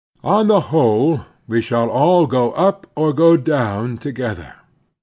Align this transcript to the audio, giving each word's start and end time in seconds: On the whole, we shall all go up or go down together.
On 0.23 0.47
the 0.47 0.59
whole, 0.73 1.27
we 1.47 1.61
shall 1.61 1.87
all 1.87 2.25
go 2.25 2.53
up 2.53 2.87
or 2.95 3.13
go 3.13 3.37
down 3.37 3.99
together. 3.99 4.55